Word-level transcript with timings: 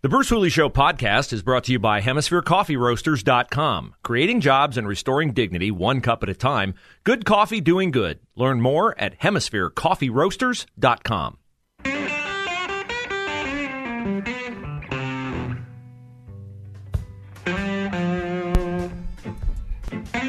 The 0.00 0.08
Bruce 0.08 0.28
Hooley 0.28 0.48
Show 0.48 0.68
podcast 0.68 1.32
is 1.32 1.42
brought 1.42 1.64
to 1.64 1.72
you 1.72 1.80
by 1.80 2.00
HemisphereCoffeeRoasters.com. 2.00 3.96
Creating 4.04 4.40
jobs 4.40 4.78
and 4.78 4.86
restoring 4.86 5.32
dignity 5.32 5.72
one 5.72 6.00
cup 6.00 6.22
at 6.22 6.28
a 6.28 6.34
time. 6.34 6.74
Good 7.02 7.24
coffee 7.24 7.60
doing 7.60 7.90
good. 7.90 8.20
Learn 8.36 8.60
more 8.60 8.96
at 8.96 9.18
HemisphereCoffeeRoasters.com. 9.18 11.38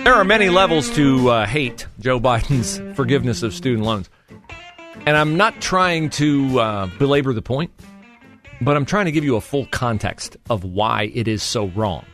There 0.03 0.15
are 0.15 0.23
many 0.23 0.49
levels 0.49 0.89
to 0.95 1.29
uh, 1.29 1.45
hate 1.45 1.85
Joe 1.99 2.19
Biden's 2.19 2.81
forgiveness 2.95 3.43
of 3.43 3.53
student 3.53 3.85
loans. 3.85 4.09
And 5.05 5.15
I'm 5.15 5.37
not 5.37 5.61
trying 5.61 6.09
to 6.11 6.59
uh, 6.59 6.87
belabor 6.97 7.33
the 7.33 7.41
point, 7.43 7.71
but 8.61 8.75
I'm 8.75 8.85
trying 8.85 9.05
to 9.05 9.11
give 9.11 9.23
you 9.23 9.35
a 9.35 9.41
full 9.41 9.65
context 9.67 10.37
of 10.49 10.63
why 10.63 11.11
it 11.13 11.27
is 11.27 11.43
so 11.43 11.67
wrong. 11.67 12.05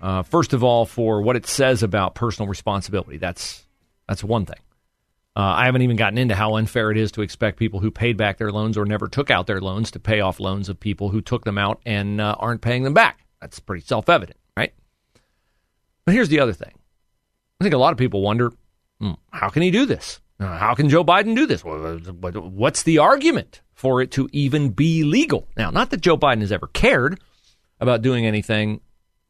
Uh, 0.00 0.22
first 0.22 0.52
of 0.52 0.62
all, 0.62 0.86
for 0.86 1.22
what 1.22 1.36
it 1.36 1.46
says 1.46 1.82
about 1.82 2.14
personal 2.14 2.48
responsibility. 2.48 3.16
That's, 3.16 3.64
that's 4.08 4.22
one 4.22 4.46
thing. 4.46 4.60
Uh, 5.34 5.40
I 5.40 5.66
haven't 5.66 5.82
even 5.82 5.96
gotten 5.96 6.16
into 6.16 6.34
how 6.34 6.56
unfair 6.56 6.90
it 6.90 6.96
is 6.96 7.12
to 7.12 7.22
expect 7.22 7.58
people 7.58 7.80
who 7.80 7.90
paid 7.90 8.16
back 8.16 8.38
their 8.38 8.52
loans 8.52 8.78
or 8.78 8.86
never 8.86 9.06
took 9.06 9.30
out 9.30 9.46
their 9.46 9.60
loans 9.60 9.90
to 9.90 9.98
pay 10.00 10.20
off 10.20 10.40
loans 10.40 10.68
of 10.68 10.80
people 10.80 11.10
who 11.10 11.20
took 11.20 11.44
them 11.44 11.58
out 11.58 11.80
and 11.84 12.20
uh, 12.20 12.36
aren't 12.38 12.62
paying 12.62 12.84
them 12.84 12.94
back. 12.94 13.20
That's 13.40 13.60
pretty 13.60 13.84
self 13.84 14.08
evident, 14.08 14.38
right? 14.56 14.72
But 16.06 16.14
here's 16.14 16.30
the 16.30 16.40
other 16.40 16.54
thing. 16.54 16.72
I 17.60 17.64
think 17.64 17.74
a 17.74 17.78
lot 17.78 17.92
of 17.92 17.98
people 17.98 18.22
wonder 18.22 18.52
hmm, 18.98 19.12
how 19.30 19.50
can 19.50 19.62
he 19.62 19.70
do 19.70 19.84
this? 19.84 20.20
Uh, 20.38 20.58
how 20.58 20.74
can 20.74 20.88
Joe 20.88 21.04
Biden 21.04 21.34
do 21.34 21.46
this? 21.46 21.64
What's 21.64 22.82
the 22.82 22.98
argument 22.98 23.62
for 23.72 24.02
it 24.02 24.10
to 24.12 24.28
even 24.32 24.70
be 24.70 25.02
legal? 25.02 25.48
Now, 25.56 25.70
not 25.70 25.90
that 25.90 26.02
Joe 26.02 26.18
Biden 26.18 26.40
has 26.40 26.52
ever 26.52 26.66
cared 26.66 27.20
about 27.80 28.02
doing 28.02 28.26
anything 28.26 28.80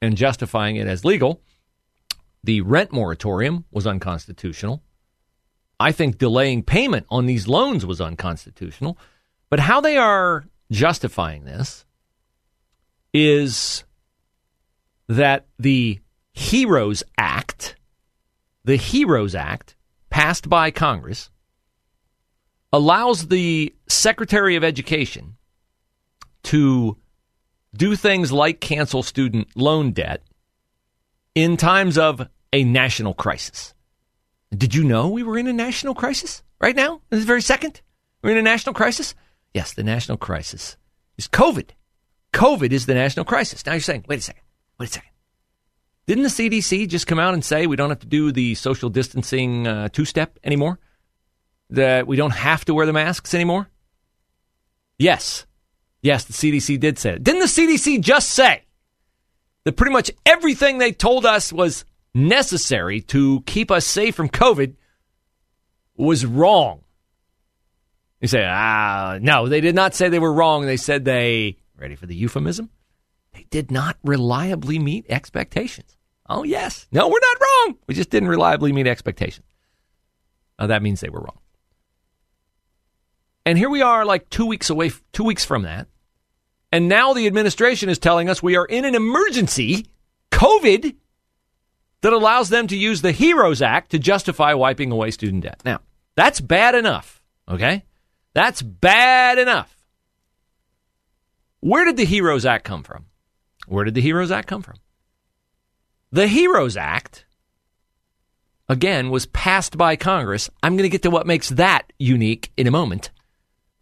and 0.02 0.16
justifying 0.16 0.76
it 0.76 0.86
as 0.86 1.04
legal. 1.04 1.40
The 2.42 2.60
rent 2.60 2.92
moratorium 2.92 3.64
was 3.70 3.86
unconstitutional. 3.86 4.82
I 5.78 5.92
think 5.92 6.18
delaying 6.18 6.62
payment 6.62 7.06
on 7.10 7.26
these 7.26 7.46
loans 7.46 7.84
was 7.84 8.00
unconstitutional. 8.00 8.98
But 9.48 9.60
how 9.60 9.80
they 9.80 9.96
are 9.96 10.44
justifying 10.70 11.44
this 11.44 11.84
is 13.12 13.84
that 15.08 15.46
the 15.58 16.00
HEROES 16.32 17.02
Act, 17.16 17.76
the 18.64 18.76
HEROES 18.76 19.34
Act, 19.34 19.75
passed 20.10 20.48
by 20.48 20.70
Congress, 20.70 21.30
allows 22.72 23.28
the 23.28 23.74
Secretary 23.88 24.56
of 24.56 24.64
Education 24.64 25.36
to 26.44 26.96
do 27.74 27.96
things 27.96 28.32
like 28.32 28.60
cancel 28.60 29.02
student 29.02 29.48
loan 29.56 29.92
debt 29.92 30.22
in 31.34 31.56
times 31.56 31.98
of 31.98 32.28
a 32.52 32.64
national 32.64 33.14
crisis. 33.14 33.74
Did 34.56 34.74
you 34.74 34.84
know 34.84 35.08
we 35.08 35.22
were 35.22 35.38
in 35.38 35.46
a 35.46 35.52
national 35.52 35.94
crisis 35.94 36.42
right 36.60 36.76
now? 36.76 37.00
In 37.10 37.18
this 37.18 37.24
very 37.24 37.42
second? 37.42 37.82
We're 38.22 38.30
in 38.32 38.38
a 38.38 38.42
national 38.42 38.74
crisis? 38.74 39.14
Yes, 39.52 39.72
the 39.72 39.82
national 39.82 40.18
crisis 40.18 40.76
is 41.18 41.28
COVID. 41.28 41.70
COVID 42.32 42.72
is 42.72 42.86
the 42.86 42.94
national 42.94 43.24
crisis. 43.24 43.64
Now 43.64 43.72
you're 43.72 43.80
saying, 43.80 44.04
wait 44.08 44.20
a 44.20 44.22
second, 44.22 44.42
wait 44.78 44.88
a 44.88 44.92
second. 44.92 45.10
Didn't 46.06 46.22
the 46.22 46.28
CDC 46.28 46.88
just 46.88 47.08
come 47.08 47.18
out 47.18 47.34
and 47.34 47.44
say 47.44 47.66
we 47.66 47.74
don't 47.74 47.88
have 47.88 48.00
to 48.00 48.06
do 48.06 48.30
the 48.30 48.54
social 48.54 48.90
distancing 48.90 49.66
uh, 49.66 49.88
two 49.88 50.04
step 50.04 50.38
anymore? 50.44 50.78
That 51.70 52.06
we 52.06 52.16
don't 52.16 52.30
have 52.30 52.64
to 52.66 52.74
wear 52.74 52.86
the 52.86 52.92
masks 52.92 53.34
anymore? 53.34 53.68
Yes. 54.98 55.46
Yes, 56.02 56.24
the 56.24 56.32
CDC 56.32 56.78
did 56.78 56.98
say 56.98 57.14
it. 57.14 57.24
Didn't 57.24 57.40
the 57.40 57.46
CDC 57.46 58.00
just 58.00 58.30
say 58.30 58.62
that 59.64 59.72
pretty 59.72 59.92
much 59.92 60.12
everything 60.24 60.78
they 60.78 60.92
told 60.92 61.26
us 61.26 61.52
was 61.52 61.84
necessary 62.14 63.00
to 63.00 63.42
keep 63.46 63.72
us 63.72 63.84
safe 63.84 64.14
from 64.14 64.28
COVID 64.28 64.74
was 65.96 66.24
wrong? 66.24 66.82
You 68.20 68.28
say, 68.28 68.46
ah, 68.48 69.18
no, 69.20 69.48
they 69.48 69.60
did 69.60 69.74
not 69.74 69.96
say 69.96 70.08
they 70.08 70.20
were 70.20 70.32
wrong. 70.32 70.66
They 70.66 70.76
said 70.76 71.04
they, 71.04 71.56
ready 71.76 71.96
for 71.96 72.06
the 72.06 72.14
euphemism? 72.14 72.70
They 73.32 73.46
did 73.50 73.72
not 73.72 73.98
reliably 74.04 74.78
meet 74.78 75.06
expectations. 75.08 75.95
Oh, 76.28 76.42
yes. 76.42 76.86
No, 76.90 77.08
we're 77.08 77.20
not 77.20 77.40
wrong. 77.40 77.78
We 77.86 77.94
just 77.94 78.10
didn't 78.10 78.28
reliably 78.28 78.72
meet 78.72 78.86
expectations. 78.86 79.46
That 80.58 80.82
means 80.82 81.00
they 81.00 81.08
were 81.08 81.20
wrong. 81.20 81.38
And 83.44 83.56
here 83.56 83.70
we 83.70 83.82
are, 83.82 84.04
like 84.04 84.28
two 84.28 84.46
weeks 84.46 84.70
away, 84.70 84.90
two 85.12 85.24
weeks 85.24 85.44
from 85.44 85.62
that. 85.62 85.86
And 86.72 86.88
now 86.88 87.12
the 87.12 87.26
administration 87.28 87.88
is 87.88 87.98
telling 87.98 88.28
us 88.28 88.42
we 88.42 88.56
are 88.56 88.66
in 88.66 88.84
an 88.84 88.94
emergency, 88.94 89.86
COVID, 90.32 90.96
that 92.00 92.12
allows 92.12 92.48
them 92.48 92.66
to 92.66 92.76
use 92.76 93.02
the 93.02 93.12
HEROES 93.12 93.62
Act 93.62 93.92
to 93.92 93.98
justify 93.98 94.52
wiping 94.54 94.90
away 94.90 95.12
student 95.12 95.44
debt. 95.44 95.62
Now, 95.64 95.80
that's 96.16 96.40
bad 96.40 96.74
enough, 96.74 97.22
okay? 97.48 97.84
That's 98.34 98.62
bad 98.62 99.38
enough. 99.38 99.72
Where 101.60 101.84
did 101.84 101.96
the 101.96 102.04
HEROES 102.04 102.44
Act 102.44 102.64
come 102.64 102.82
from? 102.82 103.06
Where 103.66 103.84
did 103.84 103.94
the 103.94 104.02
HEROES 104.02 104.32
Act 104.32 104.48
come 104.48 104.62
from? 104.62 104.76
The 106.16 106.28
HEROES 106.28 106.78
Act, 106.78 107.26
again, 108.70 109.10
was 109.10 109.26
passed 109.26 109.76
by 109.76 109.96
Congress. 109.96 110.48
I'm 110.62 110.74
going 110.74 110.88
to 110.88 110.88
get 110.88 111.02
to 111.02 111.10
what 111.10 111.26
makes 111.26 111.50
that 111.50 111.92
unique 111.98 112.52
in 112.56 112.66
a 112.66 112.70
moment. 112.70 113.10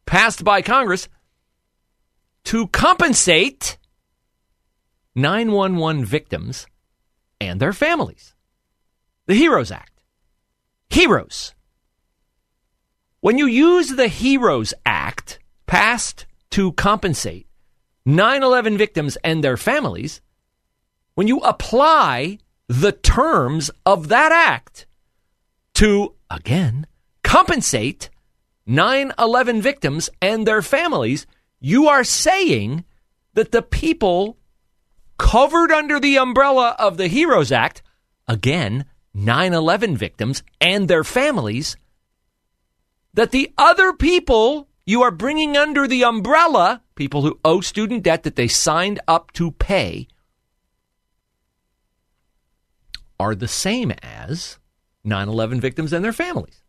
Passed 0.05 0.43
by 0.43 0.61
Congress 0.61 1.09
to 2.47 2.67
compensate 2.67 3.79
911 5.15 6.05
victims 6.05 6.67
and 7.41 7.61
their 7.61 7.73
families. 7.73 8.35
The 9.27 9.37
HEROES 9.37 9.71
Act. 9.71 10.03
Heroes. 10.91 11.55
When 13.21 13.39
you 13.39 13.47
use 13.47 13.91
the 13.91 14.09
HEROES 14.09 14.75
Act, 14.85 15.39
passed 15.67 16.27
to 16.51 16.73
compensate 16.73 17.47
9 18.05 18.43
11 18.43 18.77
victims 18.77 19.17
and 19.23 19.45
their 19.45 19.57
families, 19.57 20.21
when 21.15 21.29
you 21.29 21.39
apply 21.39 22.39
the 22.69 22.93
terms 22.93 23.71
of 23.85 24.09
that 24.09 24.33
act 24.33 24.87
to, 25.75 26.15
again, 26.31 26.87
compensate 27.23 28.11
9 28.67 29.13
11 29.19 29.61
victims 29.61 30.11
and 30.23 30.47
their 30.47 30.63
families, 30.63 31.27
you 31.61 31.89
are 31.89 32.05
saying 32.05 32.85
that 33.35 33.53
the 33.53 33.63
people 33.63 34.39
covered 35.19 35.71
under 35.71 36.01
the 36.01 36.17
umbrella 36.17 36.77
of 36.79 36.97
the 36.97 37.09
HEROES 37.09 37.53
Act, 37.53 37.83
again, 38.27 38.85
9 39.13 39.53
11 39.53 39.97
victims 39.97 40.43
and 40.61 40.89
their 40.89 41.05
families, 41.05 41.77
that 43.13 43.31
the 43.31 43.53
other 43.57 43.93
people 43.93 44.69
you 44.87 45.03
are 45.03 45.11
bringing 45.11 45.57
under 45.57 45.87
the 45.87 46.05
umbrella, 46.05 46.83
people 46.95 47.23
who 47.23 47.39
owe 47.45 47.61
student 47.61 48.03
debt 48.03 48.23
that 48.25 48.37
they 48.37 48.49
signed 48.49 49.01
up 49.09 49.33
to 49.33 49.51
pay, 49.53 50.07
are 53.19 53.35
the 53.35 53.49
same 53.49 53.93
as 54.03 54.59
9 55.05 55.29
11 55.29 55.61
victims 55.61 55.93
and 55.93 56.05
their 56.05 56.13
families. 56.13 56.63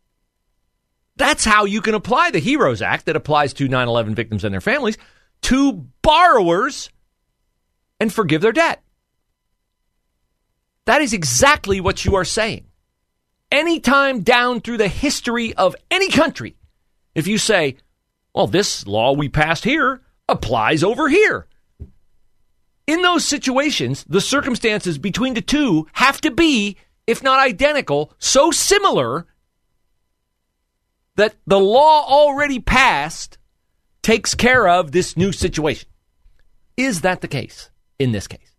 That's 1.17 1.45
how 1.45 1.65
you 1.65 1.81
can 1.81 1.95
apply 1.95 2.31
the 2.31 2.39
HEROES 2.39 2.81
Act 2.81 3.05
that 3.05 3.15
applies 3.15 3.53
to 3.53 3.67
9 3.67 3.87
11 3.87 4.15
victims 4.15 4.43
and 4.43 4.53
their 4.53 4.61
families 4.61 4.97
to 5.43 5.73
borrowers 6.01 6.89
and 7.99 8.13
forgive 8.13 8.41
their 8.41 8.51
debt. 8.51 8.81
That 10.85 11.01
is 11.01 11.13
exactly 11.13 11.79
what 11.79 12.05
you 12.05 12.15
are 12.15 12.25
saying. 12.25 12.65
Anytime 13.51 14.21
down 14.21 14.61
through 14.61 14.77
the 14.77 14.87
history 14.87 15.53
of 15.53 15.75
any 15.89 16.09
country, 16.09 16.55
if 17.13 17.27
you 17.27 17.37
say, 17.37 17.77
well, 18.33 18.47
this 18.47 18.85
law 18.85 19.13
we 19.13 19.29
passed 19.29 19.63
here 19.63 20.01
applies 20.27 20.83
over 20.83 21.07
here, 21.07 21.47
in 22.87 23.01
those 23.01 23.25
situations, 23.25 24.05
the 24.07 24.21
circumstances 24.21 24.97
between 24.97 25.33
the 25.33 25.41
two 25.41 25.87
have 25.93 26.21
to 26.21 26.31
be, 26.31 26.77
if 27.07 27.23
not 27.23 27.39
identical, 27.39 28.13
so 28.19 28.51
similar 28.51 29.25
that 31.15 31.35
the 31.47 31.59
law 31.59 32.05
already 32.05 32.59
passed 32.59 33.37
takes 34.01 34.35
care 34.35 34.67
of 34.67 34.91
this 34.91 35.17
new 35.17 35.31
situation. 35.31 35.89
is 36.77 37.01
that 37.01 37.21
the 37.21 37.27
case 37.27 37.69
in 37.97 38.11
this 38.11 38.27
case? 38.27 38.53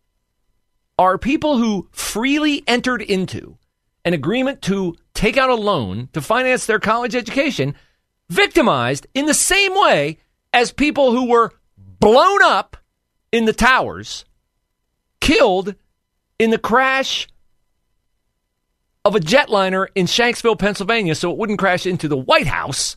Are 0.99 1.19
people 1.19 1.59
who 1.59 1.89
freely 1.93 2.65
entered 2.67 3.03
into 3.03 3.59
an 4.07 4.15
agreement 4.15 4.63
to 4.63 4.97
take 5.15 5.37
out 5.37 5.51
a 5.51 5.55
loan 5.55 6.09
to 6.15 6.23
finance 6.23 6.65
their 6.65 6.79
college 6.79 7.15
education 7.15 7.75
victimized 8.31 9.07
in 9.15 9.27
the 9.27 9.35
same 9.35 9.75
way 9.75 10.19
as 10.55 10.73
people 10.73 11.13
who 11.13 11.29
were 11.29 11.53
blown 11.77 12.43
up 12.43 12.77
in 13.33 13.45
the 13.45 13.53
towers, 13.53 14.25
killed 15.21 15.75
in 16.39 16.51
the 16.51 16.59
crash 16.59 17.29
of 19.05 19.15
a 19.15 19.21
jetliner 19.21 19.87
in 19.95 20.07
Shanksville, 20.07 20.59
Pennsylvania, 20.59 21.15
so 21.15 21.31
it 21.31 21.39
wouldn't 21.39 21.59
crash 21.59 21.87
into 21.87 22.09
the 22.09 22.17
White 22.17 22.47
House, 22.47 22.97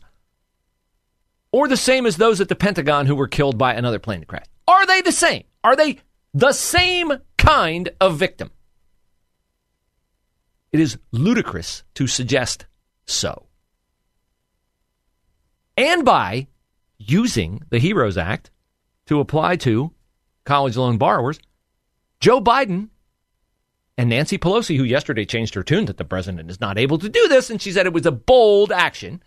or 1.52 1.68
the 1.68 1.76
same 1.76 2.06
as 2.06 2.16
those 2.16 2.40
at 2.40 2.48
the 2.48 2.56
Pentagon 2.56 3.06
who 3.06 3.14
were 3.14 3.28
killed 3.28 3.58
by 3.58 3.74
another 3.74 3.98
plane 3.98 4.24
crash? 4.24 4.46
Are 4.66 4.86
they 4.86 5.02
the 5.02 5.12
same? 5.12 5.44
Are 5.64 5.76
they 5.76 5.98
the 6.34 6.52
same 6.52 7.12
kind 7.38 7.90
of 8.00 8.16
victim? 8.16 8.50
It 10.72 10.80
is 10.80 10.98
ludicrous 11.10 11.82
to 11.94 12.06
suggest 12.06 12.66
so. 13.06 13.46
And 15.76 16.04
by 16.04 16.46
using 16.98 17.62
the 17.70 17.78
HEROES 17.78 18.18
Act 18.18 18.50
to 19.06 19.20
apply 19.20 19.56
to 19.56 19.92
college 20.50 20.76
loan 20.76 20.98
borrowers, 20.98 21.38
Joe 22.18 22.40
Biden 22.40 22.88
and 23.96 24.10
Nancy 24.10 24.36
Pelosi, 24.36 24.76
who 24.76 24.82
yesterday 24.82 25.24
changed 25.24 25.54
her 25.54 25.62
tune 25.62 25.84
that 25.84 25.96
the 25.96 26.04
president 26.04 26.50
is 26.50 26.60
not 26.60 26.76
able 26.76 26.98
to 26.98 27.08
do 27.08 27.28
this, 27.28 27.50
and 27.50 27.62
she 27.62 27.70
said 27.70 27.86
it 27.86 27.92
was 27.92 28.04
a 28.04 28.10
bold 28.10 28.72
action. 28.72 29.22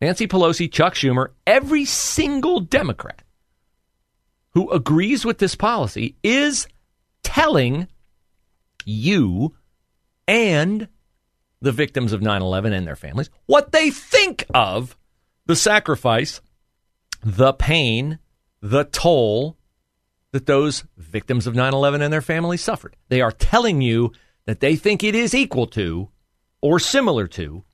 Nancy 0.00 0.28
Pelosi, 0.28 0.70
Chuck 0.70 0.94
Schumer, 0.94 1.30
every 1.48 1.84
single 1.84 2.60
Democrat 2.60 3.24
who 4.52 4.70
agrees 4.70 5.24
with 5.24 5.38
this 5.38 5.56
policy 5.56 6.14
is 6.22 6.68
telling 7.24 7.88
you 8.84 9.56
and 10.28 10.86
the 11.60 11.72
victims 11.72 12.12
of 12.12 12.22
9 12.22 12.40
11 12.40 12.72
and 12.72 12.86
their 12.86 12.94
families 12.94 13.30
what 13.46 13.72
they 13.72 13.90
think 13.90 14.46
of 14.54 14.96
the 15.46 15.56
sacrifice, 15.56 16.40
the 17.20 17.52
pain, 17.52 18.20
the 18.62 18.84
toll 18.84 19.56
that 20.32 20.46
those 20.46 20.84
victims 20.96 21.46
of 21.46 21.54
9 21.54 21.72
11 21.72 22.02
and 22.02 22.12
their 22.12 22.22
families 22.22 22.62
suffered. 22.62 22.96
They 23.08 23.20
are 23.20 23.32
telling 23.32 23.80
you 23.80 24.12
that 24.46 24.60
they 24.60 24.76
think 24.76 25.02
it 25.02 25.14
is 25.14 25.34
equal 25.34 25.66
to 25.68 26.08
or 26.60 26.78
similar 26.78 27.26
to 27.28 27.64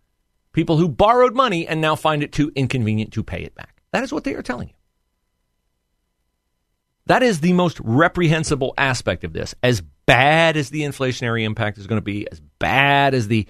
people 0.53 0.77
who 0.79 0.89
borrowed 0.89 1.35
money 1.35 1.67
and 1.67 1.81
now 1.81 1.95
find 1.95 2.23
it 2.23 2.33
too 2.33 2.51
inconvenient 2.55 3.13
to 3.13 3.23
pay 3.23 3.43
it 3.43 3.55
back. 3.55 3.83
That 3.93 4.05
is 4.05 4.13
what 4.13 4.25
they 4.25 4.35
are 4.35 4.43
telling 4.43 4.69
you. 4.69 4.75
That 7.07 7.23
is 7.23 7.41
the 7.41 7.53
most 7.53 7.79
reprehensible 7.81 8.75
aspect 8.77 9.23
of 9.23 9.33
this. 9.33 9.55
As 9.63 9.81
bad 10.07 10.57
as 10.57 10.71
the 10.71 10.83
inflationary 10.83 11.45
impact 11.45 11.79
is 11.79 11.87
going 11.87 11.99
to 12.01 12.05
be, 12.05 12.27
as 12.31 12.41
bad 12.59 13.15
as 13.15 13.29
the 13.29 13.47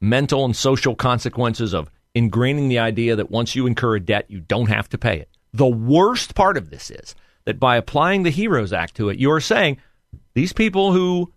mental 0.00 0.44
and 0.44 0.54
social 0.54 0.94
consequences 0.94 1.74
of 1.74 1.90
ingraining 2.14 2.68
the 2.68 2.78
idea 2.78 3.16
that 3.16 3.30
once 3.30 3.56
you 3.56 3.66
incur 3.66 3.96
a 3.96 4.00
debt, 4.00 4.30
you 4.30 4.40
don't 4.40 4.68
have 4.68 4.88
to 4.90 4.98
pay 4.98 5.18
it. 5.18 5.28
The 5.52 5.66
worst 5.66 6.34
part 6.34 6.56
of 6.56 6.70
this 6.70 6.90
is 6.90 7.14
that 7.44 7.58
by 7.58 7.76
applying 7.76 8.22
the 8.22 8.30
HEROES 8.30 8.72
Act 8.72 8.94
to 8.96 9.08
it, 9.08 9.18
you 9.18 9.30
are 9.30 9.40
saying 9.40 9.78
these 10.34 10.52
people 10.52 10.92
who 10.92 11.32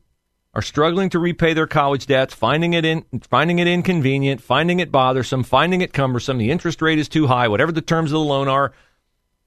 are 0.53 0.61
struggling 0.61 1.09
to 1.09 1.19
repay 1.19 1.53
their 1.53 1.67
college 1.67 2.05
debts, 2.05 2.33
finding 2.33 2.73
it 2.73 2.85
in, 2.85 3.03
finding 3.29 3.59
it 3.59 3.67
inconvenient, 3.67 4.41
finding 4.41 4.79
it 4.79 4.91
bothersome, 4.91 5.43
finding 5.43 5.81
it 5.81 5.91
cumbersome, 5.91 6.37
the 6.37 6.51
interest 6.51 6.81
rate 6.81 6.97
is 6.97 7.09
too 7.09 7.27
high, 7.27 7.47
whatever 7.47 7.73
the 7.73 7.81
terms 7.81 8.11
of 8.11 8.19
the 8.19 8.19
loan 8.19 8.47
are, 8.47 8.71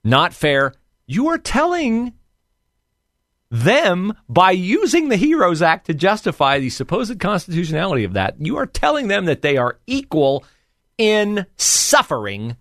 not 0.04 0.34
fair. 0.34 0.74
You 1.06 1.28
are 1.28 1.38
telling 1.38 2.12
them 3.50 4.12
by 4.28 4.50
using 4.50 5.08
the 5.08 5.16
HEROES 5.16 5.62
Act 5.62 5.86
to 5.86 5.94
justify 5.94 6.58
the 6.58 6.68
supposed 6.68 7.18
constitutionality 7.18 8.04
of 8.04 8.12
that. 8.12 8.36
You 8.38 8.58
are 8.58 8.66
telling 8.66 9.08
them 9.08 9.24
that 9.24 9.40
they 9.40 9.56
are 9.56 9.78
equal 9.86 10.44
in 10.98 11.46
suffering 11.56 12.56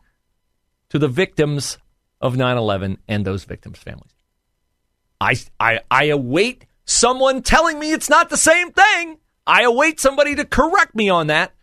to 0.90 1.00
the 1.00 1.10
victims 1.10 1.78
of 2.22 2.38
9 2.38 2.58
11 2.58 2.98
and 3.08 3.26
those 3.26 3.44
victims' 3.44 3.80
families. 3.80 4.16
I, 5.20 5.36
I, 5.60 5.80
I 5.90 6.06
await 6.06 6.66
someone 6.86 7.42
telling 7.42 7.80
me 7.80 7.92
it's 7.92 8.10
not 8.10 8.30
the 8.30 8.38
same 8.38 8.72
thing. 8.72 9.18
I 9.46 9.64
await 9.64 10.00
somebody 10.00 10.36
to 10.36 10.46
correct 10.46 10.96
me 10.96 11.10
on 11.10 11.28
that. 11.28 11.54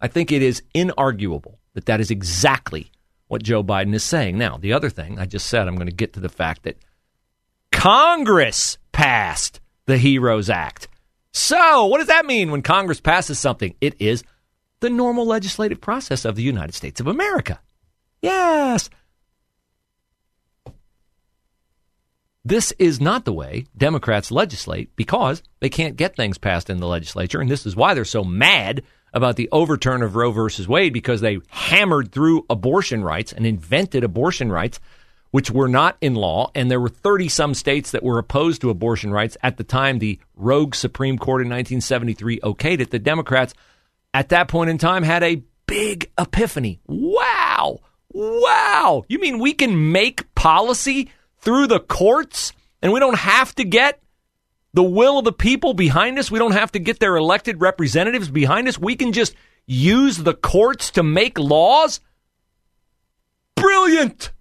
I 0.00 0.08
think 0.08 0.32
it 0.32 0.42
is 0.42 0.62
inarguable 0.74 1.56
that 1.74 1.86
that 1.86 2.00
is 2.00 2.10
exactly 2.10 2.90
what 3.28 3.42
Joe 3.42 3.62
Biden 3.62 3.94
is 3.94 4.04
saying. 4.04 4.38
Now, 4.38 4.56
the 4.56 4.72
other 4.72 4.90
thing 4.90 5.18
I 5.18 5.26
just 5.26 5.46
said, 5.46 5.68
I'm 5.68 5.76
going 5.76 5.88
to 5.88 5.94
get 5.94 6.14
to 6.14 6.20
the 6.20 6.28
fact 6.28 6.62
that 6.62 6.76
Congress 7.70 8.78
passed 8.92 9.60
the 9.86 9.98
HEROES 9.98 10.50
Act. 10.50 10.88
So, 11.32 11.86
what 11.86 11.98
does 11.98 12.08
that 12.08 12.26
mean 12.26 12.50
when 12.50 12.62
Congress 12.62 13.00
passes 13.00 13.38
something? 13.38 13.74
It 13.80 13.94
is 14.00 14.24
the 14.80 14.90
normal 14.90 15.26
legislative 15.26 15.80
process 15.80 16.24
of 16.24 16.36
the 16.36 16.42
United 16.42 16.74
States 16.74 17.00
of 17.00 17.06
America. 17.06 17.60
Yes. 18.22 18.90
This 22.48 22.72
is 22.78 22.98
not 22.98 23.26
the 23.26 23.32
way 23.34 23.66
Democrats 23.76 24.30
legislate 24.30 24.96
because 24.96 25.42
they 25.60 25.68
can't 25.68 25.96
get 25.96 26.16
things 26.16 26.38
passed 26.38 26.70
in 26.70 26.78
the 26.78 26.86
legislature. 26.86 27.42
And 27.42 27.50
this 27.50 27.66
is 27.66 27.76
why 27.76 27.92
they're 27.92 28.06
so 28.06 28.24
mad 28.24 28.84
about 29.12 29.36
the 29.36 29.50
overturn 29.52 30.00
of 30.00 30.16
Roe 30.16 30.30
versus 30.30 30.66
Wade 30.66 30.94
because 30.94 31.20
they 31.20 31.40
hammered 31.48 32.10
through 32.10 32.46
abortion 32.48 33.04
rights 33.04 33.34
and 33.34 33.44
invented 33.44 34.02
abortion 34.02 34.50
rights, 34.50 34.80
which 35.30 35.50
were 35.50 35.68
not 35.68 35.98
in 36.00 36.14
law. 36.14 36.50
And 36.54 36.70
there 36.70 36.80
were 36.80 36.88
30 36.88 37.28
some 37.28 37.52
states 37.52 37.90
that 37.90 38.02
were 38.02 38.18
opposed 38.18 38.62
to 38.62 38.70
abortion 38.70 39.12
rights 39.12 39.36
at 39.42 39.58
the 39.58 39.64
time 39.64 39.98
the 39.98 40.18
rogue 40.34 40.74
Supreme 40.74 41.18
Court 41.18 41.42
in 41.42 41.48
1973 41.48 42.40
okayed 42.40 42.80
it. 42.80 42.90
The 42.90 42.98
Democrats 42.98 43.52
at 44.14 44.30
that 44.30 44.48
point 44.48 44.70
in 44.70 44.78
time 44.78 45.02
had 45.02 45.22
a 45.22 45.42
big 45.66 46.10
epiphany. 46.16 46.80
Wow. 46.86 47.80
Wow. 48.14 49.04
You 49.06 49.18
mean 49.18 49.38
we 49.38 49.52
can 49.52 49.92
make 49.92 50.34
policy 50.34 51.10
through 51.40 51.66
the 51.66 51.80
courts 51.80 52.52
and 52.82 52.92
we 52.92 53.00
don't 53.00 53.18
have 53.18 53.54
to 53.56 53.64
get 53.64 54.00
the 54.74 54.82
will 54.82 55.18
of 55.18 55.24
the 55.24 55.32
people 55.32 55.74
behind 55.74 56.18
us? 56.18 56.30
We 56.30 56.38
don't 56.38 56.52
have 56.52 56.72
to 56.72 56.78
get 56.78 57.00
their 57.00 57.16
elected 57.16 57.60
representatives 57.60 58.30
behind 58.30 58.68
us. 58.68 58.78
We 58.78 58.96
can 58.96 59.12
just 59.12 59.34
use 59.66 60.16
the 60.16 60.34
courts 60.34 60.90
to 60.92 61.02
make 61.02 61.38
laws? 61.38 62.00
Brilliant. 63.54 64.32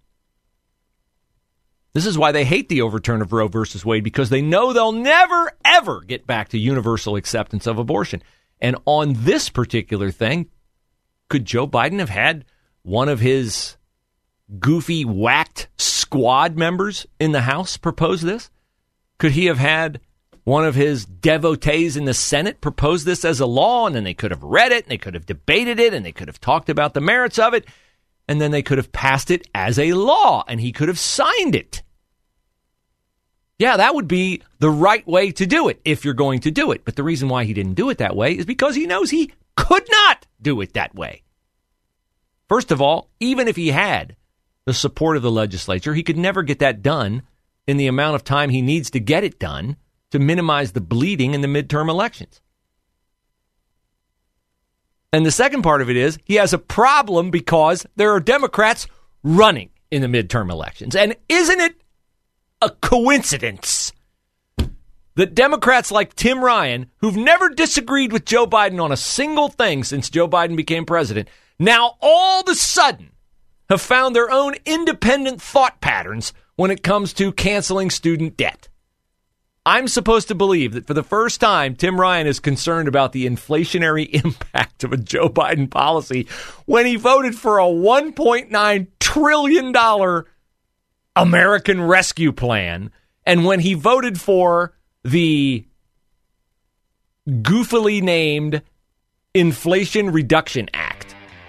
This 1.94 2.06
is 2.06 2.18
why 2.18 2.32
they 2.32 2.46
hate 2.46 2.70
the 2.70 2.82
overturn 2.82 3.22
of 3.22 3.34
Roe 3.34 3.48
versus 3.48 3.84
Wade 3.84 4.04
because 4.04 4.30
they 4.30 4.42
know 4.42 4.72
they'll 4.72 4.92
never, 4.92 5.52
ever 5.66 6.02
get 6.02 6.28
back 6.28 6.50
to 6.50 6.60
universal 6.60 7.16
acceptance 7.16 7.66
of 7.66 7.80
abortion. 7.80 8.22
And 8.62 8.76
on 8.86 9.14
this 9.18 9.50
particular 9.50 10.12
thing, 10.12 10.50
could 11.30 11.46
Joe 11.46 11.68
Biden 11.68 12.00
have 12.00 12.10
had 12.10 12.46
one 12.84 13.10
of 13.10 13.20
his 13.20 13.77
goofy, 14.60 15.04
whacked 15.04 15.68
squad 15.78 16.58
members 16.58 17.06
in 17.20 17.32
the 17.32 17.42
House 17.42 17.78
propose 17.78 18.22
this? 18.22 18.50
Could 19.18 19.32
he 19.32 19.46
have 19.46 19.58
had 19.58 20.00
one 20.44 20.66
of 20.66 20.76
his 20.76 21.06
devotees 21.06 21.98
in 21.98 22.06
the 22.06 22.14
Senate 22.14 22.62
propose 22.62 23.04
this 23.04 23.26
as 23.26 23.40
a 23.40 23.46
law, 23.46 23.86
and 23.86 23.96
then 23.96 24.04
they 24.04 24.14
could 24.14 24.32
have 24.32 24.44
read 24.44 24.72
it, 24.72 24.86
and 24.86 24.92
they 24.92 24.98
could 24.98 25.14
have 25.14 25.26
debated 25.26 25.80
it, 25.80 25.94
and 25.94 26.06
they 26.06 26.12
could 26.12 26.30
have 26.30 26.40
talked 26.40 26.70
about 26.70 26.94
the 26.94 27.02
merits 27.02 27.38
of 27.38 27.54
it, 27.54 27.66
and 28.28 28.40
then 28.40 28.52
they 28.52 28.62
could 28.62 28.78
have 28.78 28.92
passed 28.92 29.30
it 29.30 29.48
as 29.54 29.78
a 29.78 29.94
law, 29.94 30.46
and 30.48 30.62
he 30.62 30.72
could 30.72 30.88
have 30.88 31.00
signed 31.00 31.56
it? 31.56 31.84
Yeah, 33.60 33.78
that 33.78 33.96
would 33.96 34.08
be 34.08 34.44
the 34.60 34.70
right 34.70 35.06
way 35.08 35.32
to 35.32 35.46
do 35.46 35.68
it 35.68 35.82
if 35.84 36.06
you're 36.06 36.14
going 36.14 36.42
to 36.42 36.52
do 36.52 36.72
it. 36.72 36.86
But 36.86 36.96
the 36.96 37.04
reason 37.04 37.28
why 37.28 37.44
he 37.44 37.54
didn't 37.54 37.74
do 37.74 37.90
it 37.90 37.98
that 37.98 38.16
way 38.16 38.38
is 38.38 38.46
because 38.46 38.76
he 38.76 38.86
knows 38.86 39.10
he 39.10 39.34
could 39.56 39.90
not 39.90 40.28
do 40.42 40.62
it 40.62 40.74
that 40.74 40.94
way. 40.94 41.24
First 42.48 42.72
of 42.72 42.82
all, 42.82 43.10
even 43.20 43.48
if 43.48 43.56
he 43.56 43.70
had 43.70 44.16
the 44.68 44.74
support 44.74 45.16
of 45.16 45.24
the 45.24 45.32
legislature, 45.32 45.94
he 45.94 46.04
could 46.04 46.18
never 46.18 46.44
get 46.44 46.60
that 46.60 46.82
done 46.82 47.24
in 47.68 47.78
the 47.78 47.88
amount 47.88 48.16
of 48.16 48.26
time 48.26 48.50
he 48.50 48.62
needs 48.62 48.90
to 48.90 49.00
get 49.00 49.24
it 49.24 49.40
done 49.40 49.78
to 50.12 50.20
minimize 50.20 50.74
the 50.74 50.82
bleeding 50.82 51.34
in 51.34 51.40
the 51.40 51.48
midterm 51.48 51.90
elections. 51.90 52.42
And 55.14 55.26
the 55.26 55.32
second 55.32 55.62
part 55.62 55.82
of 55.82 55.90
it 55.90 55.96
is 55.96 56.20
he 56.26 56.36
has 56.36 56.52
a 56.52 56.58
problem 56.58 57.32
because 57.32 57.86
there 57.96 58.12
are 58.12 58.20
Democrats 58.20 58.88
running 59.24 59.70
in 59.90 60.02
the 60.02 60.10
midterm 60.10 60.52
elections. 60.52 60.98
And 60.98 61.16
isn't 61.30 61.62
it 61.62 61.82
a 62.62 62.70
coincidence 62.70 63.94
that 65.16 65.34
Democrats 65.34 65.92
like 65.92 66.14
Tim 66.14 66.44
Ryan, 66.44 66.92
who've 66.98 67.16
never 67.16 67.48
disagreed 67.48 68.12
with 68.12 68.26
Joe 68.26 68.46
Biden 68.46 68.84
on 68.84 68.92
a 68.92 68.98
single 68.98 69.48
thing 69.48 69.86
since 69.86 70.10
Joe 70.10 70.28
Biden 70.28 70.58
became 70.58 70.84
president, 70.84 71.30
now 71.58 71.96
all 72.02 72.42
of 72.42 72.50
a 72.50 72.56
sudden 72.56 73.12
have 73.70 73.82
found 73.82 74.16
their 74.16 74.32
own 74.32 74.56
independent 74.66 75.42
thought 75.42 75.82
patterns 75.82 76.34
when 76.56 76.72
it 76.72 76.84
comes 76.84 77.14
to 77.14 77.32
canceling 77.32 77.90
student 77.90 78.38
debt. 78.38 78.70
I'm 79.66 79.90
supposed 79.90 80.30
to 80.30 80.36
believe 80.36 80.74
that 80.74 80.88
for 80.88 80.94
the 80.94 81.04
first 81.04 81.42
time, 81.42 81.76
Tim 81.76 82.00
Ryan 82.00 82.26
is 82.26 82.40
concerned 82.40 82.88
about 82.88 83.12
the 83.12 83.28
inflationary 83.28 84.08
impact 84.26 84.86
of 84.86 84.94
a 84.94 84.98
Joe 84.98 85.28
Biden 85.28 85.70
policy 85.70 86.28
when 86.66 86.86
he 86.86 86.96
voted 86.96 87.36
for 87.36 87.60
a 87.60 87.66
$1.9 87.66 88.88
trillion 89.00 90.24
American 91.18 91.82
Rescue 91.82 92.32
Plan 92.32 92.92
And 93.26 93.44
when 93.44 93.60
he 93.60 93.74
voted 93.74 94.22
for 94.22 94.74
the 95.04 95.66
goofily 97.28 98.02
named 98.02 98.62
Inflation 99.34 100.12
Reduction 100.12 100.70
Act, 100.74 100.87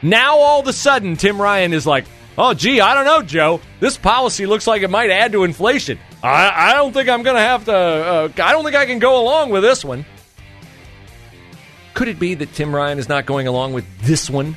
now 0.02 0.38
all 0.38 0.60
of 0.60 0.66
a 0.66 0.72
sudden 0.72 1.16
Tim 1.16 1.40
Ryan 1.40 1.72
is 1.72 1.86
like, 1.86 2.06
oh, 2.36 2.54
gee, 2.54 2.80
I 2.80 2.94
don't 2.94 3.04
know, 3.04 3.22
Joe. 3.22 3.60
This 3.80 3.96
policy 3.96 4.46
looks 4.46 4.66
like 4.66 4.82
it 4.82 4.90
might 4.90 5.10
add 5.10 5.32
to 5.32 5.44
inflation. 5.44 5.98
I, 6.22 6.70
I 6.70 6.74
don't 6.74 6.92
think 6.92 7.08
I'm 7.08 7.22
going 7.22 7.36
to 7.36 7.42
have 7.42 7.64
to, 7.66 7.74
uh, 7.74 8.28
I 8.42 8.52
don't 8.52 8.64
think 8.64 8.76
I 8.76 8.86
can 8.86 8.98
go 8.98 9.20
along 9.20 9.50
with 9.50 9.62
this 9.62 9.84
one. 9.84 10.04
Could 11.94 12.08
it 12.08 12.18
be 12.18 12.34
that 12.34 12.52
Tim 12.52 12.74
Ryan 12.74 12.98
is 12.98 13.08
not 13.08 13.26
going 13.26 13.48
along 13.48 13.72
with 13.72 13.84
this 14.02 14.30
one 14.30 14.56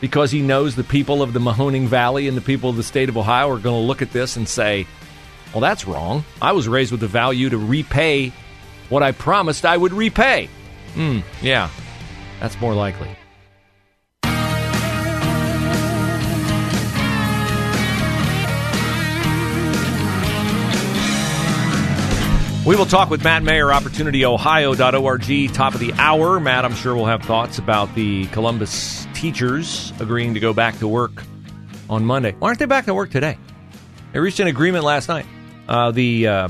because 0.00 0.30
he 0.30 0.42
knows 0.42 0.74
the 0.74 0.84
people 0.84 1.22
of 1.22 1.32
the 1.32 1.40
Mahoning 1.40 1.86
Valley 1.86 2.26
and 2.26 2.36
the 2.36 2.42
people 2.42 2.70
of 2.70 2.76
the 2.76 2.82
state 2.82 3.08
of 3.08 3.16
Ohio 3.16 3.48
are 3.50 3.58
going 3.58 3.80
to 3.80 3.86
look 3.86 4.02
at 4.02 4.12
this 4.12 4.36
and 4.36 4.48
say, 4.48 4.86
well, 5.52 5.60
that's 5.60 5.86
wrong. 5.86 6.24
I 6.40 6.52
was 6.52 6.68
raised 6.68 6.90
with 6.90 7.00
the 7.00 7.06
value 7.06 7.48
to 7.50 7.58
repay 7.58 8.32
what 8.88 9.02
I 9.02 9.12
promised 9.12 9.64
I 9.64 9.76
would 9.76 9.92
repay. 9.92 10.48
Hmm, 10.94 11.20
yeah, 11.42 11.70
that's 12.40 12.60
more 12.60 12.74
likely. 12.74 13.08
We 22.70 22.76
will 22.76 22.86
talk 22.86 23.10
with 23.10 23.24
Matt 23.24 23.42
Mayer, 23.42 23.66
OpportunityOhio.org, 23.66 25.52
top 25.52 25.74
of 25.74 25.80
the 25.80 25.92
hour. 25.94 26.38
Matt, 26.38 26.64
I'm 26.64 26.76
sure 26.76 26.94
we'll 26.94 27.06
have 27.06 27.20
thoughts 27.24 27.58
about 27.58 27.92
the 27.96 28.26
Columbus 28.26 29.08
teachers 29.12 29.92
agreeing 29.98 30.34
to 30.34 30.40
go 30.40 30.52
back 30.52 30.78
to 30.78 30.86
work 30.86 31.24
on 31.88 32.04
Monday. 32.04 32.30
Why 32.38 32.46
aren't 32.46 32.60
they 32.60 32.66
back 32.66 32.84
to 32.84 32.94
work 32.94 33.10
today? 33.10 33.38
They 34.12 34.20
reached 34.20 34.38
an 34.38 34.46
agreement 34.46 34.84
last 34.84 35.08
night. 35.08 35.26
Uh, 35.68 35.90
the 35.90 36.28
uh, 36.28 36.48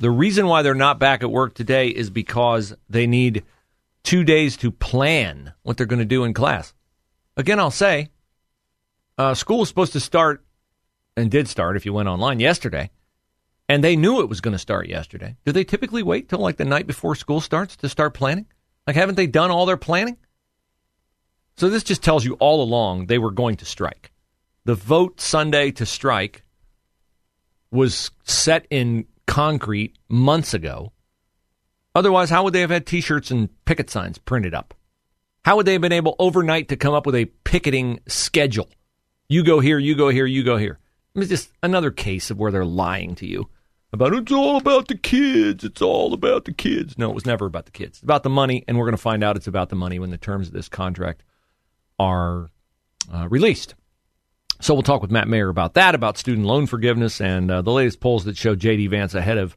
the 0.00 0.10
reason 0.10 0.48
why 0.48 0.62
they're 0.62 0.74
not 0.74 0.98
back 0.98 1.22
at 1.22 1.30
work 1.30 1.54
today 1.54 1.86
is 1.86 2.10
because 2.10 2.74
they 2.90 3.06
need 3.06 3.44
two 4.02 4.24
days 4.24 4.56
to 4.56 4.72
plan 4.72 5.52
what 5.62 5.76
they're 5.76 5.86
going 5.86 6.00
to 6.00 6.04
do 6.04 6.24
in 6.24 6.34
class. 6.34 6.74
Again, 7.36 7.60
I'll 7.60 7.70
say, 7.70 8.08
uh, 9.18 9.34
school 9.34 9.62
is 9.62 9.68
supposed 9.68 9.92
to 9.92 10.00
start 10.00 10.44
and 11.16 11.30
did 11.30 11.46
start 11.46 11.76
if 11.76 11.86
you 11.86 11.92
went 11.92 12.08
online 12.08 12.40
yesterday 12.40 12.90
and 13.72 13.82
they 13.82 13.96
knew 13.96 14.20
it 14.20 14.28
was 14.28 14.42
going 14.42 14.52
to 14.52 14.58
start 14.58 14.86
yesterday. 14.86 15.34
Do 15.46 15.52
they 15.52 15.64
typically 15.64 16.02
wait 16.02 16.28
till 16.28 16.40
like 16.40 16.58
the 16.58 16.64
night 16.66 16.86
before 16.86 17.14
school 17.14 17.40
starts 17.40 17.74
to 17.76 17.88
start 17.88 18.12
planning? 18.12 18.44
Like, 18.86 18.96
haven't 18.96 19.14
they 19.14 19.26
done 19.26 19.50
all 19.50 19.64
their 19.64 19.78
planning? 19.78 20.18
So 21.56 21.70
this 21.70 21.82
just 21.82 22.02
tells 22.02 22.22
you 22.22 22.34
all 22.34 22.62
along 22.62 23.06
they 23.06 23.16
were 23.16 23.30
going 23.30 23.56
to 23.56 23.64
strike. 23.64 24.12
The 24.66 24.74
vote 24.74 25.22
Sunday 25.22 25.70
to 25.70 25.86
strike 25.86 26.42
was 27.70 28.10
set 28.24 28.66
in 28.68 29.06
concrete 29.26 29.96
months 30.06 30.52
ago. 30.52 30.92
Otherwise, 31.94 32.28
how 32.28 32.44
would 32.44 32.52
they 32.52 32.60
have 32.60 32.68
had 32.68 32.84
T-shirts 32.84 33.30
and 33.30 33.48
picket 33.64 33.88
signs 33.88 34.18
printed 34.18 34.52
up? 34.52 34.74
How 35.46 35.56
would 35.56 35.64
they 35.64 35.72
have 35.72 35.80
been 35.80 35.92
able 35.92 36.14
overnight 36.18 36.68
to 36.68 36.76
come 36.76 36.92
up 36.92 37.06
with 37.06 37.14
a 37.14 37.24
picketing 37.44 38.00
schedule? 38.06 38.68
You 39.30 39.42
go 39.42 39.60
here, 39.60 39.78
you 39.78 39.94
go 39.94 40.10
here, 40.10 40.26
you 40.26 40.44
go 40.44 40.58
here. 40.58 40.78
It's 41.14 41.30
just 41.30 41.50
another 41.62 41.90
case 41.90 42.30
of 42.30 42.38
where 42.38 42.52
they're 42.52 42.66
lying 42.66 43.14
to 43.14 43.26
you 43.26 43.48
about 43.92 44.14
it's 44.14 44.32
all 44.32 44.56
about 44.56 44.88
the 44.88 44.96
kids. 44.96 45.64
It's 45.64 45.82
all 45.82 46.14
about 46.14 46.44
the 46.44 46.52
kids. 46.52 46.96
No, 46.96 47.10
it 47.10 47.14
was 47.14 47.26
never 47.26 47.46
about 47.46 47.66
the 47.66 47.72
kids. 47.72 47.98
It's 47.98 48.02
about 48.02 48.22
the 48.22 48.30
money, 48.30 48.64
and 48.66 48.78
we're 48.78 48.86
going 48.86 48.96
to 48.96 49.02
find 49.02 49.22
out 49.22 49.36
it's 49.36 49.46
about 49.46 49.68
the 49.68 49.76
money 49.76 49.98
when 49.98 50.10
the 50.10 50.18
terms 50.18 50.48
of 50.48 50.54
this 50.54 50.68
contract 50.68 51.22
are 51.98 52.50
uh, 53.12 53.28
released. 53.28 53.74
So 54.60 54.74
we'll 54.74 54.82
talk 54.84 55.02
with 55.02 55.10
Matt 55.10 55.28
Mayer 55.28 55.48
about 55.48 55.74
that, 55.74 55.94
about 55.94 56.16
student 56.16 56.46
loan 56.46 56.66
forgiveness, 56.66 57.20
and 57.20 57.50
uh, 57.50 57.62
the 57.62 57.72
latest 57.72 58.00
polls 58.00 58.24
that 58.24 58.36
show 58.36 58.54
J.D. 58.54 58.86
Vance 58.86 59.14
ahead 59.14 59.36
of 59.36 59.56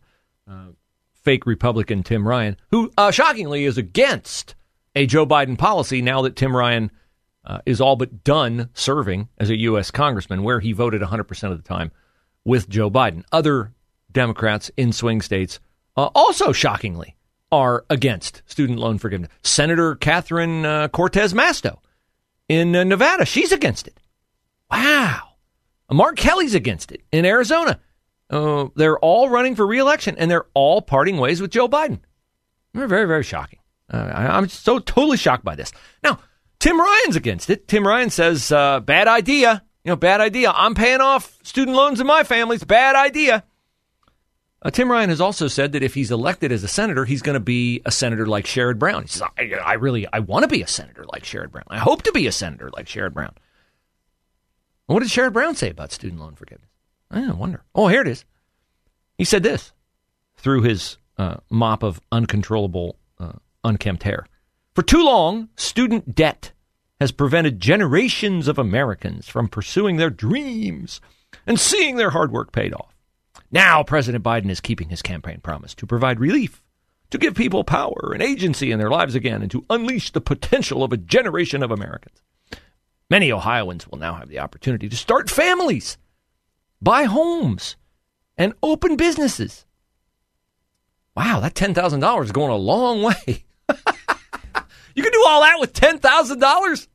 uh, 0.49 0.69
fake 1.13 1.45
Republican 1.45 2.03
Tim 2.03 2.27
Ryan, 2.27 2.57
who 2.71 2.91
uh, 2.97 3.11
shockingly 3.11 3.65
is 3.65 3.77
against 3.77 4.55
a 4.95 5.05
Joe 5.05 5.25
Biden 5.25 5.57
policy 5.57 6.01
now 6.01 6.23
that 6.23 6.35
Tim 6.35 6.55
Ryan 6.55 6.91
uh, 7.45 7.59
is 7.65 7.79
all 7.79 7.95
but 7.95 8.23
done 8.23 8.69
serving 8.73 9.29
as 9.37 9.49
a 9.49 9.57
U.S. 9.57 9.91
congressman, 9.91 10.41
where 10.41 10.59
he 10.59 10.71
voted 10.71 11.01
100% 11.01 11.51
of 11.51 11.57
the 11.57 11.67
time 11.67 11.91
with 12.43 12.67
Joe 12.67 12.89
Biden. 12.89 13.23
Other 13.31 13.74
Democrats 14.15 14.71
in 14.77 14.91
swing 14.91 15.21
states 15.21 15.59
uh, 15.95 16.09
also 16.15 16.51
shockingly 16.51 17.15
are 17.51 17.85
against 17.91 18.41
student 18.47 18.79
loan 18.79 18.97
forgiveness. 18.97 19.29
Senator 19.43 19.95
Catherine 19.95 20.65
uh, 20.65 20.87
Cortez 20.87 21.33
Masto 21.33 21.77
in 22.49 22.75
uh, 22.75 22.83
Nevada, 22.83 23.25
she's 23.25 23.51
against 23.51 23.87
it. 23.87 23.99
Wow. 24.71 25.21
Mark 25.91 26.17
Kelly's 26.17 26.55
against 26.55 26.91
it 26.91 27.03
in 27.11 27.25
Arizona. 27.25 27.79
Uh, 28.29 28.69
they're 28.75 28.97
all 28.99 29.29
running 29.29 29.55
for 29.55 29.67
reelection 29.67 30.15
and 30.17 30.31
they're 30.31 30.47
all 30.55 30.81
parting 30.81 31.17
ways 31.17 31.39
with 31.39 31.51
Joe 31.51 31.67
Biden. 31.67 31.99
Very, 32.73 33.05
very 33.05 33.23
shocking. 33.23 33.59
Uh, 33.93 33.97
I, 33.97 34.37
am 34.37 34.49
so 34.49 34.79
totally 34.79 35.17
shocked 35.17 35.45
by 35.45 35.55
this. 35.55 35.71
Now, 36.03 36.19
Tim 36.59 36.79
Ryan's 36.79 37.15
against 37.15 37.49
it. 37.49 37.67
Tim 37.67 37.85
Ryan 37.85 38.09
says, 38.09 38.51
uh, 38.51 38.79
bad 38.79 39.07
idea. 39.07 39.63
You 39.83 39.89
know, 39.89 39.95
bad 39.95 40.21
idea. 40.21 40.51
I'm 40.51 40.73
paying 40.73 41.01
off 41.01 41.37
student 41.43 41.77
loans 41.77 42.01
in 42.01 42.07
my 42.07 42.23
family. 42.23 42.55
It's 42.55 42.65
bad 42.65 42.95
idea. 42.95 43.43
Uh, 44.65 44.71
Tim 44.71 44.91
Ryan 44.91 45.11
has 45.11 45.21
also 45.21 45.47
said 45.47 45.73
that 45.73 45.83
if 45.83 45.93
he's 45.93 46.09
elected 46.09 46.51
as 46.51 46.63
a 46.63 46.67
senator, 46.67 47.05
he's 47.05 47.21
going 47.21 47.35
to 47.35 47.39
be 47.39 47.83
a 47.85 47.91
senator 47.91 48.25
like 48.25 48.45
Sherrod 48.45 48.79
Brown. 48.79 49.03
He 49.03 49.09
says, 49.09 49.21
I, 49.37 49.51
I 49.63 49.73
really, 49.73 50.07
I 50.11 50.17
want 50.19 50.41
to 50.41 50.47
be 50.47 50.63
a 50.63 50.67
senator 50.67 51.05
like 51.13 51.21
Sherrod 51.21 51.51
Brown. 51.51 51.65
I 51.67 51.77
hope 51.77 52.01
to 52.01 52.11
be 52.11 52.25
a 52.25 52.31
senator 52.31 52.71
like 52.71 52.87
Sherrod 52.87 53.13
Brown. 53.13 53.35
What 54.87 55.01
did 55.01 55.09
Sherrod 55.09 55.33
Brown 55.33 55.53
say 55.53 55.69
about 55.69 55.91
student 55.91 56.19
loan 56.19 56.33
forgiveness? 56.33 56.71
I 57.11 57.31
wonder. 57.31 57.63
Oh, 57.75 57.89
here 57.89 58.01
it 58.01 58.07
is. 58.07 58.25
He 59.19 59.23
said 59.23 59.43
this 59.43 59.71
through 60.35 60.63
his 60.63 60.97
uh, 61.19 61.37
mop 61.51 61.83
of 61.83 62.01
uncontrollable, 62.11 62.97
uh, 63.19 63.33
unkempt 63.63 64.01
hair. 64.01 64.25
For 64.73 64.81
too 64.81 65.05
long, 65.05 65.49
student 65.55 66.15
debt 66.15 66.53
has 66.99 67.11
prevented 67.11 67.59
generations 67.59 68.47
of 68.47 68.57
Americans 68.57 69.29
from 69.29 69.47
pursuing 69.47 69.97
their 69.97 70.09
dreams 70.09 71.01
and 71.45 71.59
seeing 71.59 71.97
their 71.97 72.09
hard 72.09 72.31
work 72.31 72.51
paid 72.51 72.73
off. 72.73 72.94
Now, 73.55 73.83
President 73.83 74.21
Biden 74.21 74.49
is 74.49 74.59
keeping 74.59 74.89
his 74.89 75.01
campaign 75.01 75.39
promise 75.39 75.73
to 75.75 75.87
provide 75.87 76.19
relief, 76.19 76.61
to 77.09 77.17
give 77.17 77.35
people 77.35 77.63
power 77.63 78.11
and 78.13 78.21
agency 78.21 78.69
in 78.69 78.79
their 78.79 78.89
lives 78.89 79.15
again, 79.15 79.41
and 79.41 79.49
to 79.51 79.63
unleash 79.69 80.11
the 80.11 80.19
potential 80.19 80.83
of 80.83 80.91
a 80.91 80.97
generation 80.97 81.63
of 81.63 81.71
Americans. 81.71 82.21
Many 83.09 83.31
Ohioans 83.31 83.87
will 83.87 83.97
now 83.97 84.15
have 84.15 84.27
the 84.27 84.39
opportunity 84.39 84.89
to 84.89 84.97
start 84.97 85.29
families, 85.29 85.97
buy 86.81 87.05
homes, 87.05 87.77
and 88.37 88.51
open 88.61 88.97
businesses. 88.97 89.65
Wow, 91.15 91.39
that 91.39 91.53
$10,000 91.53 92.23
is 92.25 92.33
going 92.33 92.51
a 92.51 92.57
long 92.57 93.03
way. 93.03 93.15
you 94.95 95.01
can 95.01 95.13
do 95.13 95.23
all 95.25 95.39
that 95.39 95.61
with 95.61 95.71
$10,000? 95.71 96.87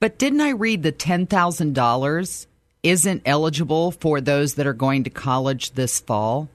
But 0.00 0.18
didn't 0.18 0.40
I 0.40 0.50
read 0.50 0.82
the 0.82 0.90
$10,000 0.90 2.46
isn't 2.82 3.22
eligible 3.24 3.90
for 3.90 4.20
those 4.20 4.54
that 4.54 4.66
are 4.66 4.72
going 4.72 5.04
to 5.04 5.10
college 5.10 5.72
this 5.72 6.00
fall? 6.00 6.48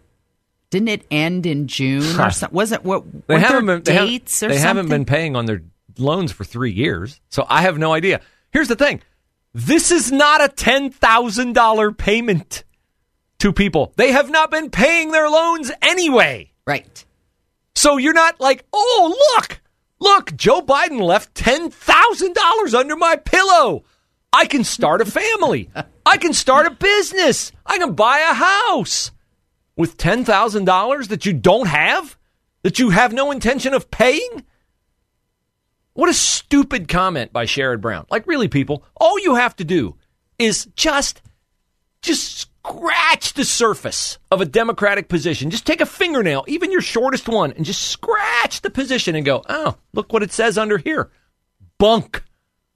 Didn't 0.70 0.90
it 0.90 1.06
end 1.10 1.46
in 1.46 1.68
June 1.68 2.20
or 2.20 2.32
something? 2.32 2.56
Was 2.56 2.72
it 2.72 2.84
what? 2.84 3.04
They 3.28 3.40
haven't 3.40 3.66
been, 3.66 3.82
dates 3.82 4.40
they, 4.40 4.48
have, 4.48 4.56
they 4.56 4.60
haven't 4.60 4.90
been 4.90 5.06
paying 5.06 5.36
on 5.36 5.46
their 5.46 5.62
loans 5.98 6.32
for 6.32 6.44
three 6.44 6.72
years, 6.72 7.22
so 7.30 7.46
I 7.48 7.62
have 7.62 7.78
no 7.78 7.94
idea. 7.94 8.22
Here's 8.52 8.68
the 8.68 8.76
thing: 8.76 9.02
this 9.54 9.92
is 9.92 10.12
not 10.12 10.44
a 10.44 10.50
ten 10.50 10.90
thousand 10.90 11.54
dollar 11.54 11.92
payment 11.92 12.64
to 13.40 13.54
people. 13.54 13.94
They 13.96 14.12
have 14.12 14.30
not 14.30 14.52
been 14.52 14.70
paying 14.70 15.12
their 15.12 15.30
loans 15.30 15.72
anyway. 15.82 16.52
Right. 16.68 17.06
So 17.76 17.98
you're 17.98 18.14
not 18.14 18.42
like, 18.42 18.66
oh 18.74 19.36
look, 19.36 19.62
look, 20.00 20.36
Joe 20.36 20.62
Biden 20.62 21.00
left 21.00 21.36
ten 21.36 21.70
thousand 21.70 22.34
dollars 22.34 22.74
under 22.74 22.96
my 22.96 23.16
pillow. 23.16 23.84
I 24.36 24.48
can 24.48 24.66
start 24.66 25.00
a 25.00 25.06
family. 25.06 25.70
I 26.06 26.18
can 26.18 26.34
start 26.34 26.68
a 26.68 26.72
business. 26.72 27.54
I 27.66 27.78
can 27.78 27.94
buy 27.94 28.20
a 28.20 28.34
house 28.34 29.12
with 29.78 29.96
$10,000 29.96 31.08
that 31.08 31.26
you 31.26 31.32
don't 31.32 31.68
have, 31.68 32.18
that 32.64 32.78
you 32.78 32.90
have 32.90 33.14
no 33.14 33.32
intention 33.32 33.74
of 33.74 33.90
paying. 33.90 34.44
What 35.94 36.10
a 36.10 36.14
stupid 36.14 36.90
comment 36.90 37.32
by 37.32 37.46
Sherrod 37.46 37.80
Brown. 37.80 38.08
Like, 38.12 38.28
really, 38.28 38.50
people, 38.50 38.84
all 38.98 39.18
you 39.20 39.36
have 39.36 39.56
to 39.56 39.64
do 39.64 39.96
is 40.38 40.66
just, 40.76 41.22
just 42.02 42.40
scratch 42.40 43.36
the 43.36 43.46
surface 43.46 44.18
of 44.32 44.42
a 44.42 44.46
Democratic 44.46 45.08
position. 45.08 45.50
Just 45.50 45.66
take 45.66 45.80
a 45.80 45.86
fingernail, 45.86 46.44
even 46.50 46.74
your 46.74 46.82
shortest 46.82 47.30
one, 47.30 47.54
and 47.54 47.64
just 47.64 47.84
scratch 47.84 48.60
the 48.62 48.70
position 48.70 49.16
and 49.16 49.26
go, 49.26 49.44
oh, 49.48 49.78
look 49.94 50.12
what 50.12 50.24
it 50.24 50.34
says 50.34 50.58
under 50.58 50.78
here. 50.78 51.10
Bunk. 51.78 52.26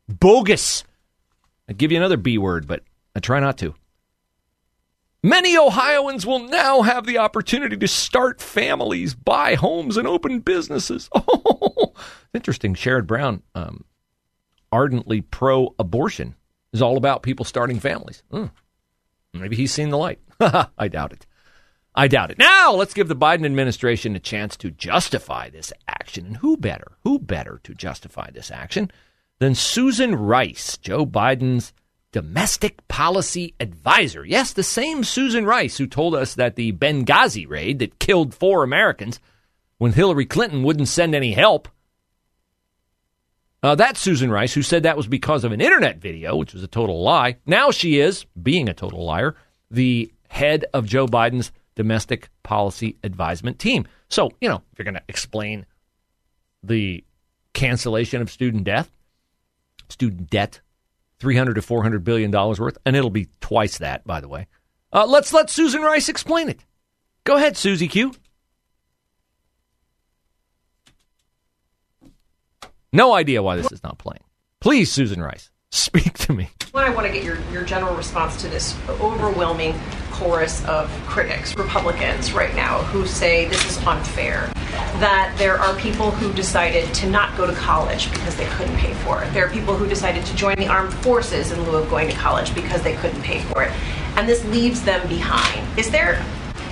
Bogus. 0.07 0.85
I'd 1.69 1.77
give 1.77 1.91
you 1.91 1.97
another 1.97 2.17
B 2.17 2.39
word, 2.39 2.67
but 2.67 2.81
I 3.15 3.19
try 3.19 3.39
not 3.39 3.57
to. 3.59 3.75
Many 5.21 5.55
Ohioans 5.55 6.25
will 6.25 6.39
now 6.39 6.81
have 6.81 7.05
the 7.05 7.19
opportunity 7.19 7.77
to 7.77 7.87
start 7.87 8.41
families, 8.41 9.13
buy 9.13 9.55
homes, 9.55 9.95
and 9.95 10.07
open 10.07 10.39
businesses. 10.39 11.09
Oh, 11.81 11.93
interesting. 12.33 12.75
Sherrod 12.75 13.07
Brown, 13.07 13.41
um, 13.55 13.83
ardently 14.71 15.21
pro 15.21 15.73
abortion, 15.79 16.35
is 16.73 16.81
all 16.81 16.97
about 16.97 17.23
people 17.23 17.45
starting 17.45 17.79
families. 17.79 18.23
Mm. 18.31 18.51
Maybe 19.33 19.55
he's 19.55 19.73
seen 19.73 19.89
the 19.89 19.97
light. 19.97 20.19
I 20.39 20.87
doubt 20.87 21.13
it. 21.13 21.25
I 21.95 22.07
doubt 22.07 22.31
it. 22.31 22.37
Now, 22.37 22.73
let's 22.73 22.93
give 22.93 23.07
the 23.07 23.15
Biden 23.15 23.45
administration 23.45 24.15
a 24.15 24.19
chance 24.19 24.55
to 24.57 24.71
justify 24.71 25.49
this 25.49 25.73
action. 25.87 26.25
And 26.27 26.37
who 26.37 26.57
better, 26.57 26.97
who 27.03 27.19
better 27.19 27.59
to 27.63 27.73
justify 27.73 28.29
this 28.31 28.51
action 28.51 28.91
than 29.39 29.55
Susan 29.55 30.15
Rice, 30.15 30.77
Joe 30.77 31.05
Biden's 31.05 31.73
domestic 32.11 32.87
policy 32.87 33.53
advisor? 33.59 34.25
Yes, 34.25 34.53
the 34.53 34.63
same 34.63 35.03
Susan 35.03 35.45
Rice 35.45 35.77
who 35.77 35.87
told 35.87 36.15
us 36.15 36.35
that 36.35 36.55
the 36.55 36.71
Benghazi 36.71 37.47
raid 37.49 37.79
that 37.79 37.99
killed 37.99 38.33
four 38.33 38.63
Americans 38.63 39.19
when 39.77 39.93
Hillary 39.93 40.25
Clinton 40.25 40.63
wouldn't 40.63 40.87
send 40.87 41.15
any 41.15 41.33
help. 41.33 41.67
Uh, 43.61 43.75
that's 43.75 43.99
Susan 43.99 44.31
Rice, 44.31 44.53
who 44.53 44.61
said 44.61 44.83
that 44.83 44.95
was 44.95 45.07
because 45.07 45.43
of 45.43 45.51
an 45.51 45.59
internet 45.59 45.97
video, 45.97 46.35
which 46.35 46.53
was 46.53 46.63
a 46.63 46.67
total 46.67 47.01
lie. 47.01 47.37
Now 47.45 47.71
she 47.71 47.99
is, 47.99 48.25
being 48.41 48.69
a 48.69 48.73
total 48.73 49.03
liar, 49.03 49.35
the 49.69 50.13
head 50.29 50.65
of 50.73 50.85
Joe 50.85 51.07
Biden's 51.07 51.51
domestic 51.75 52.29
policy 52.43 52.97
advisement 53.03 53.59
team. 53.59 53.85
So, 54.09 54.31
you 54.39 54.49
know, 54.49 54.61
if 54.71 54.79
you're 54.79 54.85
going 54.85 54.95
to 54.95 55.03
explain 55.07 55.65
the 56.63 57.03
cancellation 57.53 58.21
of 58.21 58.31
student 58.31 58.63
debt, 58.65 58.89
student 59.89 60.29
debt, 60.29 60.61
300 61.19 61.55
to 61.55 61.61
400 61.61 62.03
billion 62.03 62.31
dollars 62.31 62.59
worth, 62.59 62.77
and 62.85 62.95
it'll 62.95 63.09
be 63.09 63.27
twice 63.41 63.77
that, 63.79 64.05
by 64.05 64.21
the 64.21 64.27
way. 64.27 64.47
Uh, 64.91 65.05
let's 65.05 65.33
let 65.33 65.49
Susan 65.49 65.81
Rice 65.81 66.09
explain 66.09 66.49
it. 66.49 66.65
Go 67.23 67.35
ahead, 67.35 67.57
Susie 67.57 67.87
Q. 67.87 68.13
No 72.91 73.13
idea 73.13 73.43
why 73.43 73.55
this 73.55 73.71
is 73.71 73.83
not 73.83 73.99
playing. 73.99 74.23
Please, 74.59 74.91
Susan 74.91 75.21
Rice, 75.21 75.51
speak 75.89 76.17
to 76.19 76.33
me. 76.33 76.49
Well, 76.73 76.85
I 76.85 76.93
want 76.93 77.07
to 77.07 77.13
get 77.13 77.23
your, 77.23 77.37
your 77.51 77.63
general 77.63 77.95
response 77.95 78.39
to 78.41 78.47
this 78.47 78.75
overwhelming 79.01 79.73
chorus 80.11 80.63
of 80.65 80.89
critics, 81.07 81.55
Republicans 81.55 82.31
right 82.31 82.53
now, 82.55 82.79
who 82.83 83.07
say 83.07 83.47
this 83.47 83.65
is 83.65 83.85
unfair. 83.85 84.51
That 84.99 85.33
there 85.37 85.57
are 85.57 85.75
people 85.77 86.11
who 86.11 86.31
decided 86.33 86.93
to 86.95 87.09
not 87.09 87.35
go 87.37 87.47
to 87.47 87.53
college 87.53 88.11
because 88.11 88.35
they 88.35 88.45
couldn't 88.49 88.75
pay 88.77 88.93
for 88.95 89.23
it. 89.23 89.33
There 89.33 89.45
are 89.45 89.49
people 89.49 89.75
who 89.75 89.87
decided 89.87 90.25
to 90.25 90.35
join 90.35 90.57
the 90.57 90.67
armed 90.67 90.93
forces 90.93 91.51
in 91.51 91.63
lieu 91.63 91.77
of 91.77 91.89
going 91.89 92.09
to 92.09 92.15
college 92.15 92.53
because 92.53 92.83
they 92.83 92.95
couldn't 92.95 93.21
pay 93.21 93.41
for 93.43 93.63
it. 93.63 93.71
And 94.15 94.27
this 94.27 94.43
leaves 94.45 94.83
them 94.83 95.07
behind. 95.07 95.79
Is 95.79 95.89
there 95.89 96.23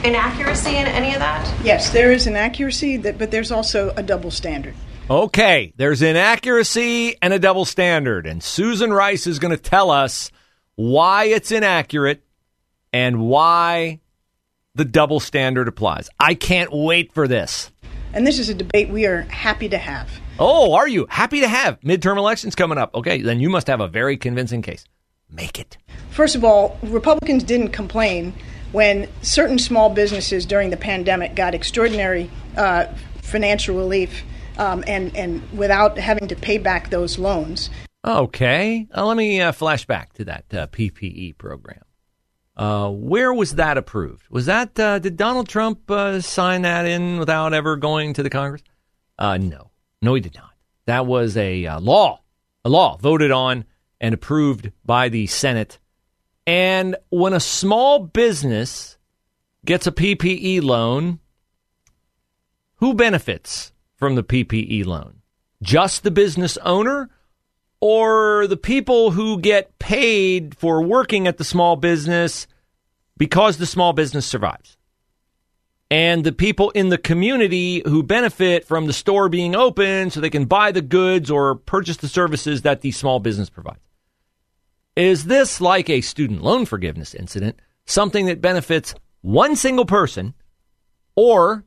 inaccuracy 0.04 0.76
in 0.76 0.86
any 0.86 1.14
of 1.14 1.20
that? 1.20 1.52
Yes, 1.64 1.90
there 1.90 2.12
is 2.12 2.28
inaccuracy, 2.28 2.98
that, 2.98 3.18
but 3.18 3.32
there's 3.32 3.52
also 3.52 3.94
a 3.96 4.04
double 4.04 4.30
standard. 4.32 4.76
Okay, 5.10 5.72
there's 5.78 6.02
inaccuracy 6.02 7.16
and 7.22 7.34
a 7.34 7.40
double 7.40 7.64
standard. 7.64 8.28
And 8.28 8.44
Susan 8.44 8.92
Rice 8.92 9.26
is 9.26 9.40
going 9.40 9.56
to 9.56 9.62
tell 9.62 9.90
us 9.90 10.32
why 10.76 11.26
it's 11.26 11.50
inaccurate 11.50 12.24
and 12.92 13.22
why 13.22 14.02
the 14.76 14.84
double 14.84 15.22
standard 15.22 15.70
applies. 15.70 16.10
I 16.20 16.34
can't 16.34 16.74
wait 16.74 17.14
for 17.14 17.26
this. 17.26 17.72
And 18.12 18.28
this 18.28 18.38
is 18.38 18.50
a 18.50 18.54
debate 18.54 18.90
we 18.90 19.06
are 19.06 19.22
happy 19.22 19.70
to 19.70 19.78
have. 19.78 20.10
Oh, 20.40 20.74
are 20.74 20.90
you 20.90 21.08
happy 21.10 21.40
to 21.40 21.48
have 21.48 21.80
midterm 21.80 22.18
elections 22.18 22.54
coming 22.54 22.78
up? 22.78 22.94
Okay, 22.94 23.22
then 23.22 23.40
you 23.40 23.50
must 23.50 23.68
have 23.68 23.80
a 23.80 23.88
very 23.88 24.18
convincing 24.18 24.62
case. 24.62 24.84
Make 25.32 25.58
it. 25.58 25.78
First 26.10 26.36
of 26.36 26.44
all, 26.44 26.78
Republicans 26.84 27.46
didn't 27.46 27.70
complain 27.70 28.34
when 28.74 29.08
certain 29.22 29.58
small 29.58 29.90
businesses 29.90 30.46
during 30.46 30.70
the 30.70 30.78
pandemic 30.78 31.34
got 31.34 31.56
extraordinary 31.56 32.30
uh, 32.58 32.88
financial 33.22 33.78
relief 33.78 34.24
um, 34.58 34.84
and, 34.88 35.16
and 35.16 35.42
without 35.52 35.98
having 35.98 36.28
to 36.28 36.36
pay 36.36 36.58
back 36.58 36.90
those 36.90 37.18
loans. 37.18 37.70
Okay, 38.06 38.88
uh, 38.96 39.06
let 39.06 39.18
me 39.18 39.42
uh, 39.42 39.52
flash 39.52 39.86
back 39.86 40.14
to 40.14 40.26
that 40.26 40.46
uh, 40.54 40.68
PPE 40.68 41.38
program. 41.38 41.82
Uh, 42.56 42.90
where 42.90 43.34
was 43.34 43.56
that 43.56 43.78
approved? 43.78 44.30
Was 44.30 44.46
that 44.48 44.80
uh, 44.80 45.00
did 45.00 45.18
Donald 45.18 45.48
Trump 45.48 45.90
uh, 45.92 46.22
sign 46.22 46.64
that 46.64 46.86
in 46.86 47.20
without 47.20 47.54
ever 47.54 47.76
going 47.76 48.14
to 48.14 48.24
the 48.24 48.30
Congress? 48.30 48.64
No, 49.20 49.72
no, 50.02 50.14
he 50.14 50.22
did 50.22 50.36
not. 50.36 50.52
That 50.86 51.06
was 51.06 51.36
a 51.38 51.68
law, 51.80 52.22
a 52.64 52.70
law 52.70 52.98
voted 52.98 53.32
on 53.32 53.66
and 54.00 54.14
approved 54.14 54.72
by 54.86 55.10
the 55.10 55.28
Senate. 55.28 55.80
And 56.46 56.96
when 57.10 57.34
a 57.34 57.40
small 57.40 58.00
business 58.00 58.98
gets 59.66 59.86
a 59.86 59.92
PPE 59.92 60.64
loan, 60.64 61.20
who 62.76 62.94
benefits 62.94 63.74
from 63.98 64.16
the 64.16 64.24
PPE 64.24 64.86
loan? 64.86 65.22
Just 65.62 66.04
the 66.04 66.12
business 66.12 66.58
owner? 66.58 67.10
or 67.80 68.48
the 68.48 68.58
people 68.58 69.12
who 69.12 69.40
get 69.40 69.78
paid 69.80 70.56
for 70.58 70.82
working 70.82 71.28
at 71.28 71.38
the 71.38 71.44
small 71.44 71.76
business 71.76 72.48
because 73.18 73.58
the 73.58 73.66
small 73.66 73.94
business 73.94 74.26
survives. 74.26 74.78
And 75.90 76.24
the 76.24 76.34
people 76.34 76.72
in 76.72 76.90
the 76.90 76.98
community 76.98 77.82
who 77.86 78.04
benefit 78.04 78.66
from 78.66 78.88
the 78.88 78.94
store 78.94 79.30
being 79.30 79.56
open 79.56 80.10
so 80.10 80.20
they 80.20 80.30
can 80.30 80.46
buy 80.46 80.72
the 80.72 80.82
goods 80.82 81.32
or 81.32 81.56
purchase 81.56 81.98
the 81.98 82.10
services 82.10 82.64
that 82.64 82.82
the 82.82 82.92
small 82.92 83.20
business 83.20 83.50
provides. 83.50 83.80
Is 84.96 85.26
this 85.26 85.62
like 85.62 85.90
a 85.90 86.02
student 86.02 86.44
loan 86.44 86.66
forgiveness 86.66 87.14
incident, 87.14 87.60
something 87.86 88.26
that 88.26 88.42
benefits 88.42 88.96
one 89.22 89.56
single 89.56 89.86
person, 89.86 90.34
or 91.16 91.64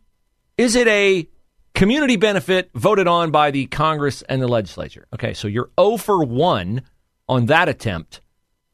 is 0.59 0.77
it 0.77 0.89
a 0.89 1.29
community 1.75 2.17
benefit 2.17 2.71
voted 2.75 3.09
on 3.09 3.31
by 3.31 3.51
the 3.51 3.67
Congress 3.67 4.23
and 4.23 4.41
the 4.41 4.49
legislature. 4.49 5.07
Okay, 5.15 5.35
so 5.35 5.49
you're 5.49 5.71
0 5.81 5.97
for 5.97 6.25
1 6.25 6.83
on 7.29 7.47
that 7.47 7.69
attempt 7.69 8.21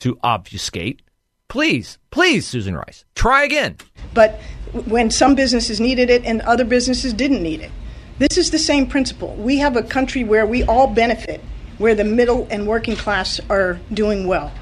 to 0.01 0.19
obfuscate. 0.23 1.03
Please, 1.49 1.99
please, 2.11 2.47
Susan 2.47 2.77
Rice, 2.77 3.05
try 3.15 3.45
again. 3.45 3.77
But 4.15 4.41
when 4.87 5.11
some 5.11 5.35
businesses 5.35 5.81
needed 5.81 6.11
it 6.11 6.25
and 6.25 6.41
other 6.43 6.65
businesses 6.65 7.13
didn't 7.13 7.43
need 7.43 7.61
it, 7.61 7.71
this 8.19 8.39
is 8.39 8.51
the 8.51 8.59
same 8.59 8.87
principle. 8.87 9.35
We 9.37 9.59
have 9.59 9.77
a 9.77 9.83
country 9.83 10.25
where 10.25 10.47
we 10.47 10.65
all 10.65 10.87
benefit, 10.87 11.41
where 11.79 11.95
the 11.95 12.05
middle 12.05 12.47
and 12.51 12.67
working 12.67 12.97
class 12.97 13.41
are 13.51 13.79
doing 13.93 14.27
well. 14.27 14.53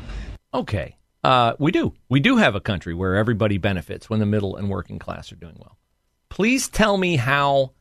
Okay, 0.53 0.97
uh, 1.23 1.55
we 1.59 1.73
do. 1.73 1.95
We 2.09 2.21
do 2.21 2.37
have 2.37 2.55
a 2.55 2.61
country 2.61 2.95
where 2.95 3.15
everybody 3.15 3.59
benefits 3.59 4.11
when 4.11 4.21
the 4.21 4.27
middle 4.27 4.57
and 4.57 4.69
working 4.69 4.99
class 4.99 5.33
are 5.33 5.37
doing 5.37 5.57
well. 5.59 5.79
Please 6.29 6.69
tell 6.69 6.99
me 6.99 7.17
how 7.17 7.73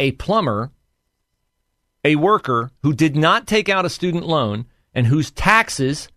a 0.00 0.12
plumber, 0.12 0.72
a 2.04 2.16
worker 2.16 2.72
who 2.82 2.92
did 2.92 3.14
not 3.14 3.46
take 3.46 3.68
out 3.68 3.84
a 3.84 3.90
student 3.90 4.26
loan 4.26 4.66
and 4.94 5.06
whose 5.06 5.30
taxes 5.30 6.08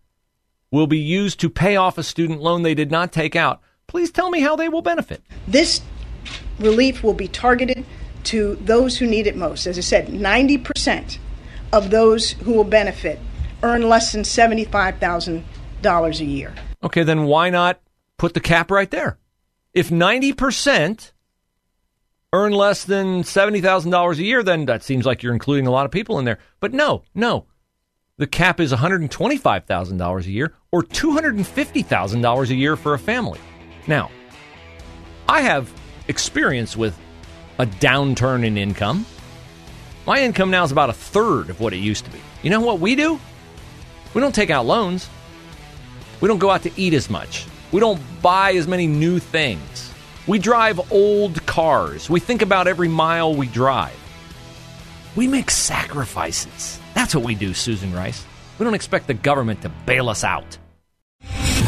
will 0.71 0.87
be 0.87 0.97
used 0.97 1.39
to 1.41 1.49
pay 1.49 1.75
off 1.75 1.99
a 1.99 2.03
student 2.03 2.41
loan 2.41 2.63
they 2.63 2.73
did 2.73 2.89
not 2.89 3.11
take 3.11 3.35
out. 3.35 3.61
Please 3.85 4.09
tell 4.09 4.31
me 4.31 4.39
how 4.39 4.55
they 4.55 4.69
will 4.69 4.81
benefit. 4.81 5.21
This 5.47 5.81
relief 6.57 7.03
will 7.03 7.13
be 7.13 7.27
targeted 7.27 7.85
to 8.23 8.55
those 8.55 8.97
who 8.97 9.05
need 9.05 9.27
it 9.27 9.35
most. 9.35 9.67
As 9.67 9.77
I 9.77 9.81
said, 9.81 10.07
90% 10.07 11.19
of 11.73 11.91
those 11.91 12.31
who 12.31 12.53
will 12.53 12.63
benefit 12.63 13.19
earn 13.61 13.87
less 13.87 14.13
than 14.13 14.21
$75,000 14.21 16.19
a 16.19 16.25
year. 16.25 16.55
Okay, 16.81 17.03
then 17.03 17.25
why 17.25 17.49
not 17.49 17.79
put 18.17 18.33
the 18.33 18.39
cap 18.39 18.71
right 18.71 18.89
there? 18.89 19.17
If 19.73 19.89
90% 19.89 21.11
earn 22.33 22.51
less 22.51 22.83
than 22.83 23.21
$70,000 23.21 24.17
a 24.17 24.23
year, 24.23 24.43
then 24.43 24.65
that 24.65 24.83
seems 24.83 25.05
like 25.05 25.21
you're 25.21 25.33
including 25.33 25.67
a 25.67 25.71
lot 25.71 25.85
of 25.85 25.91
people 25.91 26.19
in 26.19 26.25
there. 26.25 26.39
But 26.59 26.73
no, 26.73 27.03
no. 27.13 27.45
The 28.17 28.27
cap 28.27 28.59
is 28.59 28.73
$125,000 28.73 30.25
a 30.25 30.31
year 30.31 30.53
or 30.71 30.83
$250,000 30.83 32.49
a 32.49 32.55
year 32.55 32.75
for 32.75 32.93
a 32.95 32.99
family. 32.99 33.39
Now, 33.87 34.09
I 35.29 35.41
have 35.41 35.71
experience 36.07 36.75
with 36.75 36.99
a 37.59 37.65
downturn 37.65 38.43
in 38.43 38.57
income. 38.57 39.05
My 40.05 40.19
income 40.19 40.49
now 40.49 40.63
is 40.63 40.71
about 40.71 40.89
a 40.89 40.93
third 40.93 41.49
of 41.49 41.59
what 41.59 41.73
it 41.73 41.77
used 41.77 42.05
to 42.05 42.11
be. 42.11 42.19
You 42.41 42.49
know 42.49 42.61
what 42.61 42.79
we 42.79 42.95
do? 42.95 43.19
We 44.13 44.21
don't 44.21 44.35
take 44.35 44.49
out 44.49 44.65
loans. 44.65 45.07
We 46.19 46.27
don't 46.27 46.39
go 46.39 46.49
out 46.49 46.63
to 46.63 46.71
eat 46.75 46.93
as 46.93 47.09
much. 47.09 47.45
We 47.71 47.79
don't 47.79 48.01
buy 48.21 48.53
as 48.53 48.67
many 48.67 48.87
new 48.87 49.19
things. 49.19 49.82
We 50.25 50.39
drive 50.39 50.79
old 50.89 51.45
cars. 51.45 52.09
We 52.09 52.21
think 52.21 52.41
about 52.41 52.67
every 52.67 52.87
mile 52.87 53.35
we 53.35 53.47
drive. 53.47 53.99
We 55.17 55.27
make 55.27 55.51
sacrifices. 55.51 56.79
That's 56.93 57.13
what 57.13 57.25
we 57.25 57.35
do, 57.35 57.53
Susan 57.53 57.93
Rice. 57.93 58.25
We 58.57 58.63
don't 58.63 58.73
expect 58.73 59.07
the 59.07 59.15
government 59.15 59.61
to 59.63 59.69
bail 59.85 60.07
us 60.07 60.23
out. 60.23 60.57